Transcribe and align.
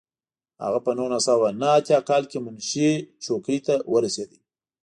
هغه 0.63 0.79
په 0.85 0.91
نولس 0.97 1.23
سوه 1.29 1.47
نهه 1.59 1.73
اتیا 1.79 1.99
کال 2.09 2.23
کې 2.31 2.37
منشي 2.45 2.91
څوکۍ 3.23 3.59
ته 3.67 3.75
ورسېد. 3.91 4.31